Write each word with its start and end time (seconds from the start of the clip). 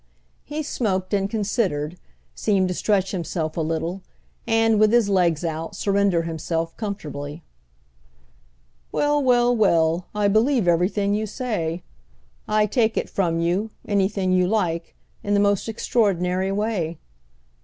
He 0.43 0.63
smoked 0.63 1.13
and 1.13 1.29
considered; 1.29 1.99
seemed 2.33 2.69
to 2.69 2.73
stretch 2.73 3.11
himself 3.11 3.55
a 3.55 3.61
little 3.61 4.01
and, 4.47 4.79
with 4.79 4.91
his 4.91 5.09
legs 5.09 5.45
out, 5.45 5.75
surrender 5.75 6.23
himself 6.23 6.75
comfortably. 6.75 7.43
"Well, 8.91 9.21
well, 9.23 9.55
well—I 9.55 10.27
believe 10.27 10.67
everything 10.67 11.13
you 11.13 11.27
say. 11.27 11.83
I 12.47 12.65
take 12.65 12.97
it 12.97 13.11
from 13.11 13.39
you—anything 13.41 14.31
you 14.31 14.47
like—in 14.47 15.35
the 15.35 15.39
most 15.39 15.69
extraordinary 15.69 16.51
way." 16.51 16.97